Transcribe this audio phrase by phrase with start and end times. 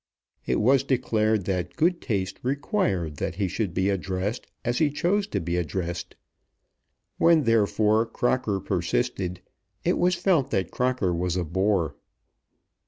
[0.47, 5.27] It was declared that good taste required that he should be addressed as he chose
[5.27, 6.15] to be addressed.
[7.19, 9.41] When, therefore, Crocker persisted
[9.85, 11.95] it was felt that Crocker was a bore.